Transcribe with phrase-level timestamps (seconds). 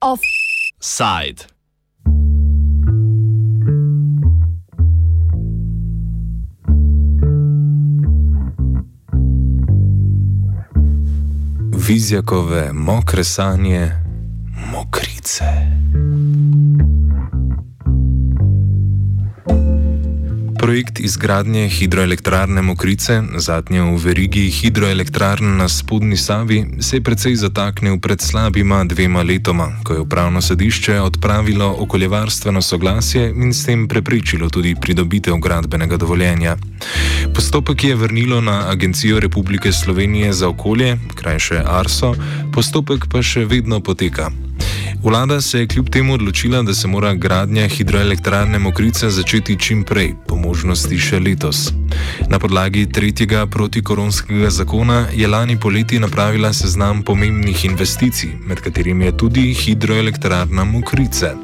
[0.00, 1.46] Offside.
[11.88, 13.92] Vizjakove mokre sanje,
[14.72, 15.44] mokrice.
[20.68, 27.96] Projekt izgradnje hidroelektrarne Mokrice, zadnje v verigi hidroelektrarn na spodnji Savi, se je precej zataknil
[27.96, 34.50] pred slabima dvema letoma, ko je upravno sodišče odpravilo okoljevarstveno soglasje in s tem preprečilo
[34.50, 36.56] tudi pridobitev gradbenega dovoljenja.
[37.34, 42.12] Postopek je vrnilo na Agencijo Republike Slovenije za okolje, krajše ARSO,
[42.52, 44.28] postopek pa še vedno poteka.
[45.02, 50.14] Vlada se je kljub temu odločila, da se mora gradnja hidroelektrarne Mokrice začeti čim prej,
[50.28, 51.72] po možnosti še letos.
[52.28, 59.16] Na podlagi tretjega protikoronskega zakona je lani poleti napravila seznam pomembnih investicij, med katerimi je
[59.16, 61.34] tudi hidroelektrarna Mokrice.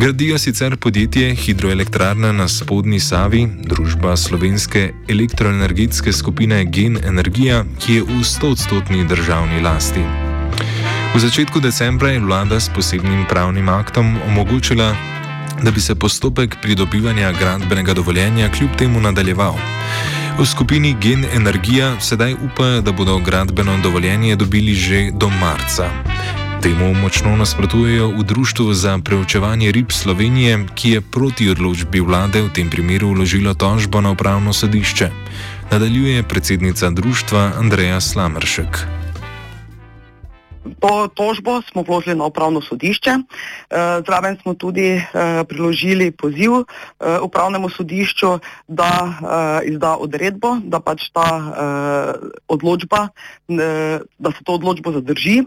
[0.00, 8.02] Gradijo sicer podjetje Hidroelektrarna na spodnji Savi, družba slovenske elektroenergetske skupine Gen Energija, ki je
[8.02, 10.29] v 100-odstotni državni lasti.
[11.10, 14.94] V začetku decembra je vlada s posebnim pravnim aktom omogočila,
[15.62, 19.58] da bi se postopek pridobivanja gradbenega dovoljenja kljub temu nadaljeval.
[20.38, 25.90] V skupini Gen Energija sedaj upajo, da bodo gradbeno dovoljenje dobili že do marca.
[26.62, 32.52] Temu močno nasprotujejo v Društvu za preučevanje rib Slovenije, ki je proti odločbi vlade v
[32.54, 35.10] tem primeru vložilo tožbo na upravno sodišče.
[35.70, 38.99] Nadaljuje predsednica društva Andreja Slamršek.
[40.60, 43.10] To tožbo smo vložili na upravno sodišče.
[43.10, 43.24] Eh,
[44.06, 45.04] zraven smo tudi eh,
[45.48, 46.64] priložili poziv eh,
[47.22, 48.90] upravnemu sodišču, da
[49.64, 51.26] izda odredbo, da pač ta
[52.48, 53.08] odločba,
[54.18, 55.42] da se to odločbo zadrži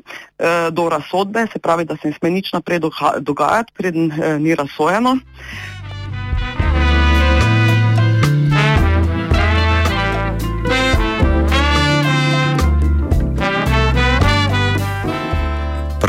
[0.72, 2.80] do razsodbe, se pravi, da se ne sme nič naprej
[3.20, 5.18] dogajati, preden ni razsojeno.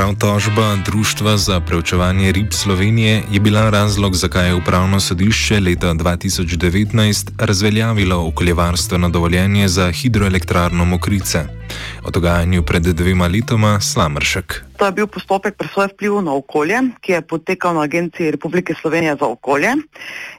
[0.05, 5.95] Prav tožba Društva za preučevanje rib Slovenije je bila razlog, zakaj je upravno sodišče leta
[5.95, 11.64] 2019 razveljavilo okoljevarstveno dovoljenje za hidroelektrarno Mokrice.
[12.05, 14.65] O dogajanju pred dvema letoma Slamršek.
[14.77, 19.15] To je bil postopek presoje vplivov na okolje, ki je potekal na Agenciji Republike Slovenije
[19.21, 19.71] za okolje.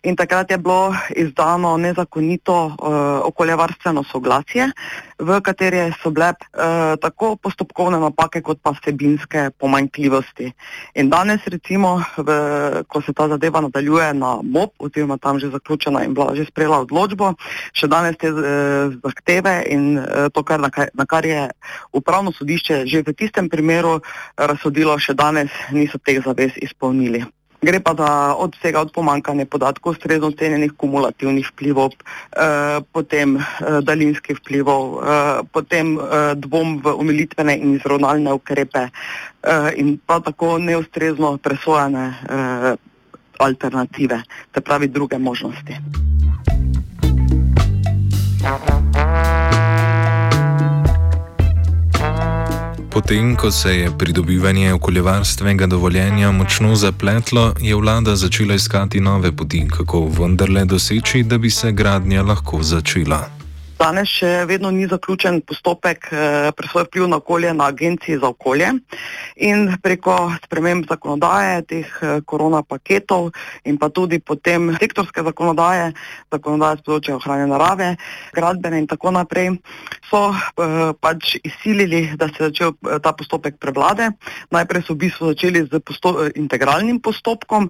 [0.03, 2.75] In takrat je bilo izdano nezakonito uh,
[3.31, 4.68] okoljevarstveno soglasje,
[5.19, 10.52] v kateri so bile uh, tako postopkovne napake, kot pa vsebinske pomanjkljivosti.
[11.00, 16.03] In danes, recimo, v, ko se ta zadeva nadaljuje na MOP, oziroma tam že zaključena
[16.03, 17.34] in bila že sprejela odločbo,
[17.72, 21.47] še danes te uh, zahteve in uh, to, kar, na, na kar je
[21.93, 24.01] upravno sodišče že v tistem primeru
[24.35, 27.23] razsodilo, še danes niso teh zavez izpolnili.
[27.65, 33.81] Gre pa za od vsega od pomankanja podatkov, ustrezno ocenjenih kumulativnih vplivov, eh, potem eh,
[33.81, 40.57] daljinskih vplivov, eh, potem eh, dvom v umilitvene in izravnalne ukrepe eh, in pa tako
[40.57, 42.75] neustrezno presojane eh,
[43.39, 44.21] alternative,
[44.51, 45.75] te pravi druge možnosti.
[52.95, 59.67] Potem, ko se je pridobivanje okoljevarstvenega dovoljenja močno zapletlo, je vlada začela iskati nove poti,
[59.67, 63.44] kako vendarle doseči, da bi se gradnja lahko začela.
[63.75, 68.69] Danes še vedno ni zaključen postopek eh, presoje vpliv na okolje na Agenciji za okolje
[69.36, 70.16] in preko
[70.46, 73.34] sprememb zakonodaje, teh eh, korona paketov
[73.68, 75.90] in pa tudi potem sektorske zakonodaje,
[76.31, 77.90] zakonodaje z področja ohranjanja narave,
[78.38, 79.58] gradbene in tako naprej,
[80.07, 82.72] so eh, pač izsilili, da se je začel
[83.03, 84.13] ta postopek prevlade.
[84.56, 87.68] Najprej so v bistvu začeli z posto integralnim postopkom,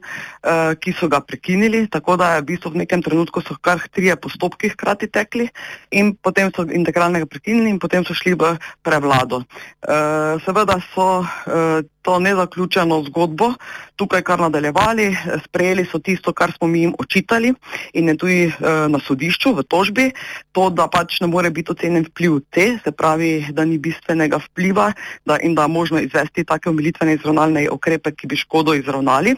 [0.81, 4.13] ki so ga prekinili, tako da je v bistvu v nekem trenutku so kar trije
[4.21, 5.47] postopki hkrati tekli
[5.95, 9.43] in potem so integralnega prekinili in potem so šli v prevlado.
[9.81, 13.55] Uh, seveda so uh, to nezaključeno zgodbo
[13.95, 15.07] tukaj kar nadaljevali,
[15.45, 17.53] sprejeli so tisto, kar smo mi jim očitali
[17.93, 20.09] in je tudi uh, na sodišču v tožbi,
[20.51, 24.91] to, da pač ne more biti ocenjen vpliv te, se pravi, da ni bistvenega vpliva
[25.25, 29.35] da, in da možno izvesti take umilitvene izravnalne ukrepe, ki bi škodo izravnali.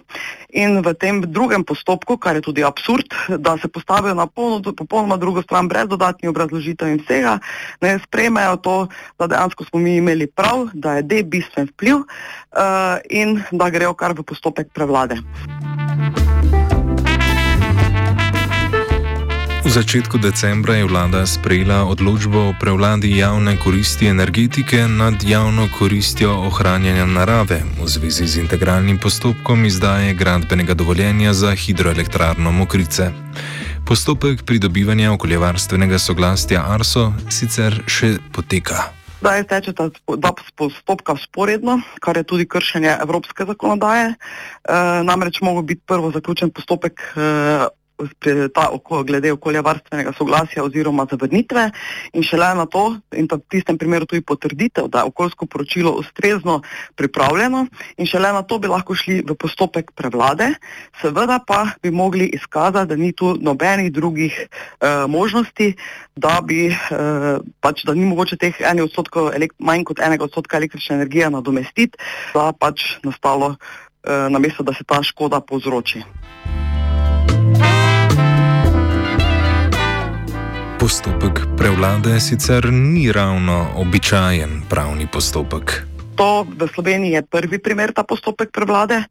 [0.57, 5.17] In v tem drugem postopku, kar je tudi absurd, da se postavijo na polno, popolnoma
[5.17, 7.39] drugo stran brez dodatnih obrazložitev in vsega,
[7.81, 8.87] ne sprejmejo to,
[9.19, 12.05] da dejansko smo mi imeli prav, da je D bistven vpliv uh,
[13.09, 15.17] in da grejo kar v postopek prevlade.
[19.67, 26.31] V začetku decembra je vlada sprejela odločbo o prevladi javne koristi energetike nad javno koristjo
[26.47, 33.11] ohranjanja narave v zvezi z integralnim postopkom izdaje gradbenega dovoljenja za hidroelektrarno Mokrice.
[33.87, 38.81] Postopek pridobivanja okoljevarstvenega soglasja ARSO sicer še poteka.
[39.21, 44.09] Zdaj teče ta dva postopka sporedno, kar je tudi kršenje evropske zakonodaje.
[44.11, 44.17] E,
[45.07, 47.29] namreč mogo biti prvo zaključen postopek e,
[48.53, 48.69] ta,
[49.05, 51.71] glede okoljevarstvenega soglasja oziroma zavrnitve.
[52.13, 56.61] In šele na to, in v tistem primeru tudi potrditev, da je okoljsko poročilo ustrezno
[56.95, 57.65] pripravljeno.
[57.97, 60.53] In šele na to bi lahko šli v postopek prevlade,
[61.01, 65.73] seveda pa bi mogli izkazati, da ni tu nobenih drugih eh, možnosti,
[66.15, 70.95] da bi eh, pač, da ni mogoče teh eni odstotkov, manj kot enega odstotka električne
[71.01, 71.97] energije nadomestiti,
[72.33, 76.03] da pač nastalo eh, namesto, da se ta škoda povzroči.
[80.87, 85.83] Postopek prevlade sicer ni ravno običajen pravni postopek.
[86.15, 89.03] To v Sloveniji je prvi primer ta postopek prevlade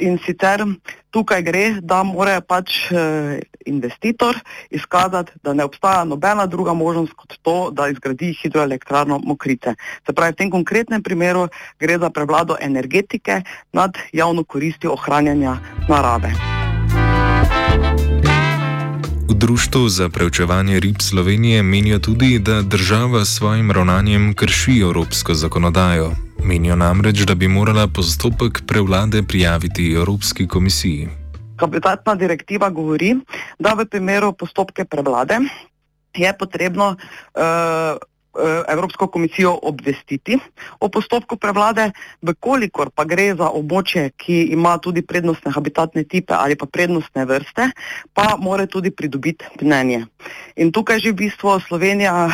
[0.00, 0.64] in sicer
[1.12, 4.40] tukaj gre, da mora pač eh, investitor
[4.72, 9.76] izkazati, da ne obstaja nobena druga možnost kot to, da izgradi hidroelektrarno Mokrice.
[10.08, 13.42] Se pravi, v tem konkretnem primeru gre za prevlado energetike
[13.72, 15.58] nad javno koristjo ohranjanja
[15.92, 16.32] narave.
[19.38, 25.34] V Društvu za preučevanje rib Slovenije menijo tudi, da država s svojim ravnanjem krši evropsko
[25.34, 26.10] zakonodajo.
[26.44, 31.08] Menijo namreč, da bi morala postopek prevlade prijaviti Evropski komisiji.
[31.56, 33.14] Kapitatna direktiva govori,
[33.58, 35.38] da v primeru postopke prevlade
[36.14, 37.42] je potrebno uh,
[38.68, 40.38] Evropsko komisijo obvestiti
[40.80, 41.90] o postopku prevlade,
[42.22, 47.70] vkolikor pa gre za območje, ki ima tudi prednostne habitatne tipe ali pa prednostne vrste,
[48.14, 50.06] pa mora tudi pridobiti mnenje.
[50.56, 52.32] In tukaj že v bistvu Slovenija eh,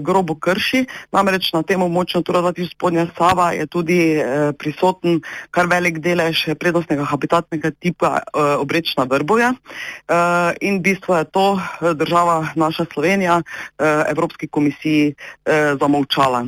[0.00, 5.68] grobo krši, namreč na tem območju Natura 2000 spodnja Sava je tudi eh, prisoten kar
[5.70, 11.94] velik delež prednostnega habitatnega tipa eh, obrečna vrboja eh, in v bistvu je to eh,
[11.94, 16.46] država naša Slovenija eh, Evropski komisiji eh, zamolčala.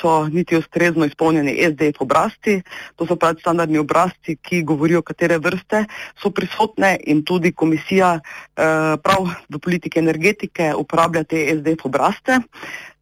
[0.00, 2.62] So niti ustrezno izpolnjeni SDF obrazci,
[2.96, 5.84] to so pravi standardni obrazci, ki govorijo, katere vrste
[6.22, 12.40] so prisotne in tudi komisija eh, prav v politiki energetike uporablja te SDF obrazce.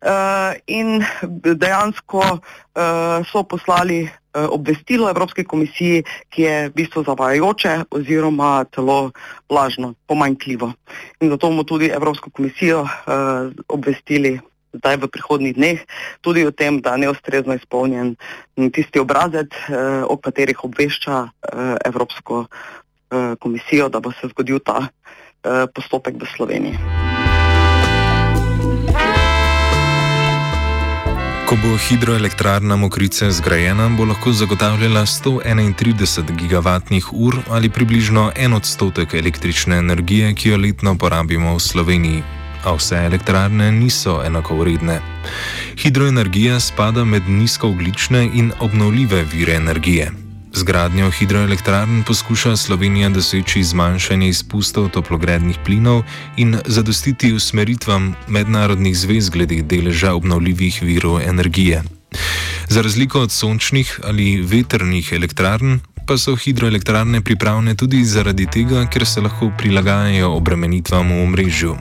[0.02, 1.04] Eh, in
[1.54, 9.12] dejansko eh, so poslali eh, obvestilo Evropske komisiji, ki je v bistvu zavajajoče oziroma celo
[9.50, 10.72] lažno, pomanjkljivo.
[11.20, 14.40] In zato bomo tudi Evropsko komisijo eh, obvestili
[14.72, 15.78] zdaj v prihodnih dneh,
[16.20, 18.16] tudi o tem, da je neustrezno izpolnjen
[18.72, 24.88] tisti obrazec, eh, o katerih obvešča eh, Evropsko eh, komisijo, da bo se zgodil ta
[24.88, 26.76] eh, postopek v Sloveniji.
[31.52, 39.12] Ko bo hidroelektrarna Mokrice zgrajena, bo lahko zagotavljala 131 gigavatnih ur ali približno en odstotek
[39.14, 45.00] električne energije, ki jo letno porabimo v Sloveniji a vse elektrarne niso enakovredne.
[45.76, 50.12] Hidroenergija spada med nizkooglične in obnovljive vire energije.
[50.54, 56.02] Z gradnjo hidroelektrarn poskuša Slovenija doseči zmanjšanje izpustov toplogrednih plinov
[56.36, 61.82] in zadostiti usmeritvam mednarodnih zvez glede deleža obnovljivih virov energije.
[62.68, 69.06] Za razliko od sončnih ali veternih elektrarn, pa so hidroelektrarne pripravljene tudi zaradi tega, ker
[69.06, 71.76] se lahko prilagajajo obremenitvam v omrežju.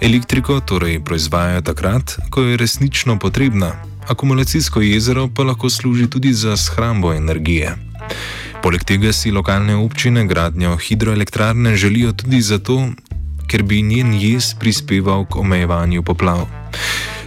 [0.00, 3.72] Elektriko torej proizvajajo takrat, ko je resnično potrebna,
[4.08, 7.76] akumulacijsko jezero pa lahko služi tudi za shrambo energije.
[8.62, 12.88] Poleg tega si lokalne občine gradnjo hidroelektrarne želijo tudi zato,
[13.48, 16.46] ker bi njen jez prispeval k omejevanju poplav.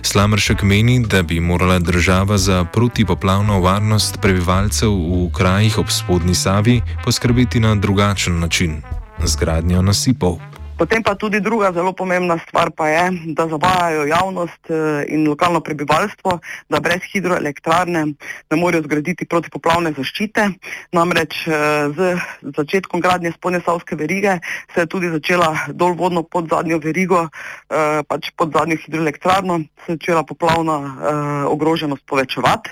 [0.05, 6.81] Slamršek meni, da bi morala država za protipoplavno varnost prebivalcev v krajih ob spodnji Savi
[7.05, 8.81] poskrbeti na drugačen način-
[9.29, 10.37] z gradnjo nasipov.
[10.73, 13.03] Potem pa tudi druga zelo pomembna stvar pa je,
[13.37, 16.39] da zavajajo javnost eh, in lokalno prebivalstvo,
[16.69, 18.05] da brez hidroelektrarne
[18.49, 20.47] ne morejo zgraditi protipoplavne zaščite.
[20.91, 21.53] Namreč eh,
[21.93, 22.17] z
[22.57, 24.39] začetkom gradnje spodnje savske verige
[24.73, 29.97] se je tudi začela dolvodno pod zadnjo verigo, eh, pač pod zadnjo hidroelektrarno, se je
[30.01, 32.69] začela poplavna ogroženost povečevati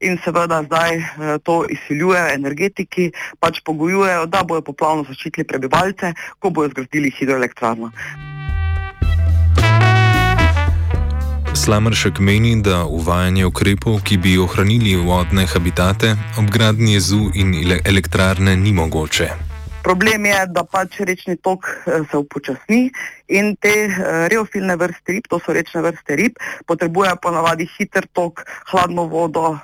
[0.00, 1.06] in seveda zdaj eh,
[1.42, 3.10] to izsiljujejo energetiki,
[3.40, 7.90] pač pogojujejo, da bojo poplavno zaščitili prebivalce, ko bojo zgradili hidroelektrarno.
[11.54, 18.56] Slamršek meni, da uvajanje ukrepov, ki bi ohranili vodne habitate, ob gradnji jezu in elektrarne
[18.56, 19.53] ni mogoče.
[19.84, 22.88] Problem je, da pač rečni tok eh, se upočasni
[23.28, 26.36] in te uh, reofilne vrste rib, to so rečne vrste rib,
[26.68, 29.54] potrebujejo ponavadi hiter tok, hladno vodo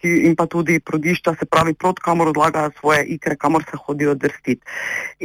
[0.00, 4.16] ki, in pa tudi prodišča, se pravi plot, kamor odlagajo svoje ikre, kamor se hodijo
[4.18, 4.66] drstiti.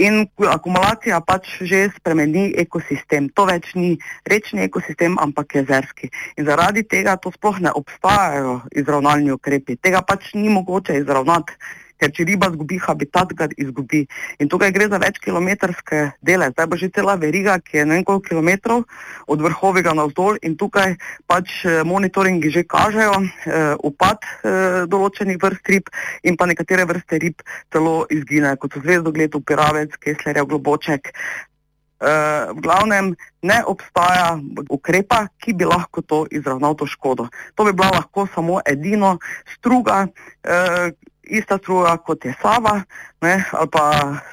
[0.05, 3.29] In akumulacija pač že spremeni ekosistem.
[3.33, 3.95] To več ni
[4.29, 6.11] rečni ekosistem, ampak jezerski.
[6.37, 9.81] In zaradi tega to sploh ne obstajajo izravnalni ukrepi.
[9.81, 11.57] Tega pač ni mogoče izravnati
[12.01, 14.05] ker če riba izgubi habitat, ga izgubi.
[14.41, 18.07] In tukaj gre za večkilometrske dele, zdaj bo že cela veriga, ki je ne vem
[18.07, 18.85] koliko kilometrov
[19.29, 20.97] od vrhovega navzdol in tukaj
[21.29, 25.93] pač eh, monitoringi že kažejo eh, upad eh, določenih vrst rib
[26.25, 31.13] in pa nekatere vrste rib celo izginejo, kot so zvezdogled, upiravec, keslerjev, globoček.
[32.01, 33.11] Uh, v glavnem
[33.45, 34.33] ne obstaja
[34.73, 37.27] ukrepa, ki bi lahko to izravnal to škodo.
[37.53, 40.89] To bi bila lahko samo edino struga, uh,
[41.31, 42.81] ista struja kot je Sava,
[43.21, 43.83] ne, ali pa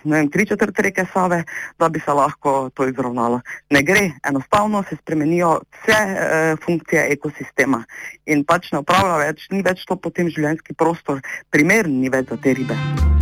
[0.04, 1.42] vem, tri četrt reke Save,
[1.78, 3.40] da bi se lahko to izravnalo.
[3.70, 7.84] Ne gre, enostavno se spremenijo vse e, funkcije ekosistema
[8.26, 12.40] in pač ne upravlja več, ni več to potem življenjski prostor, primern ni več za
[12.42, 13.17] te ribe.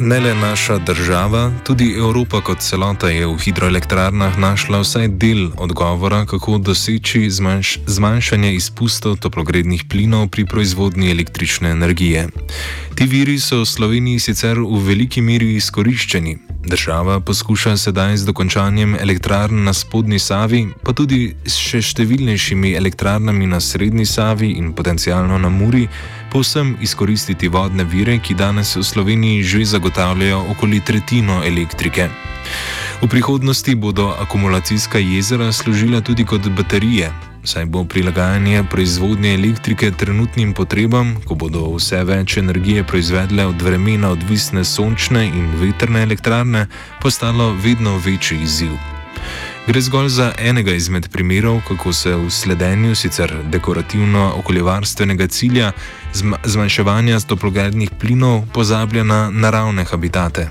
[0.00, 6.26] Ne le naša država, tudi Evropa kot celota je v hidroelektrarnah našla vsaj del odgovora,
[6.26, 12.28] kako doseči zmanjš zmanjšanje izpustov toplogrednih plinov pri proizvodnji električne energije.
[12.94, 16.38] Ti viri so v Sloveniji sicer v veliki meri izkoriščeni.
[16.68, 23.46] Država poskuša sedaj z dokončanjem elektrarn na spodnji Savi, pa tudi s še številnejšimi elektrarnami
[23.46, 25.88] na srednji Savi in potencialno na Muri,
[26.32, 32.08] povsem izkoristiti vodne vire, ki danes v Sloveniji že zagotavljajo okoli tretjino elektrike.
[33.02, 37.12] V prihodnosti bodo akumulacijska jezera služila tudi kot baterije,
[37.44, 44.10] saj bo prilagajanje proizvodnje elektrike trenutnim potrebam, ko bodo vse več energije proizvedle od vremena
[44.10, 46.66] odvisne sončne in veterne elektrarne,
[47.00, 48.97] postalo vedno večji izziv.
[49.68, 55.72] Gre zgolj za enega izmed primerov, kako se v sledenju sicer dekorativno-okoljevarstvenega cilja
[56.44, 60.48] zmanjševanja toplogrednih plinov pozablja na naravne habitate.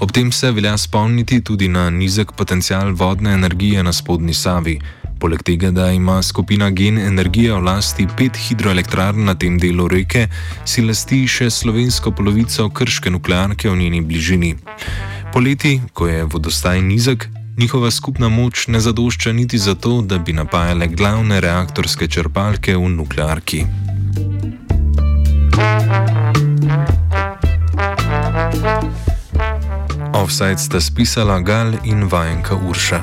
[0.00, 4.80] Ob tem se velja spomniti tudi na nizek potencial vodne energije na spodnji Savi.
[5.20, 10.28] Poleg tega, da ima skupina Gen Energija v lasti pet hidroelektrarn na tem delu reke,
[10.64, 14.54] si lasti še slovensko polovico krške nuklearke v njeni bližini.
[15.32, 20.32] Poleti, ko je vodostaj nizek, njihova skupna moč ne zadošča niti za to, da bi
[20.32, 23.64] napajale glavne reaktorske črpalke v nuklearki.
[30.14, 33.02] Offside sta spisala Gal in vajenka Urša.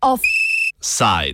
[0.00, 1.28] Offside.